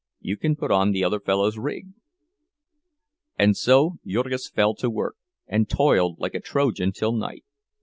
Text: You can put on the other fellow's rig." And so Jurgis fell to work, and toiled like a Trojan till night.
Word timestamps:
You 0.19 0.35
can 0.35 0.55
put 0.55 0.71
on 0.71 0.93
the 0.93 1.03
other 1.03 1.19
fellow's 1.19 1.59
rig." 1.59 1.89
And 3.37 3.55
so 3.55 3.97
Jurgis 4.03 4.49
fell 4.49 4.73
to 4.77 4.89
work, 4.89 5.15
and 5.45 5.69
toiled 5.69 6.17
like 6.19 6.33
a 6.33 6.39
Trojan 6.39 6.91
till 6.91 7.11
night. 7.13 7.45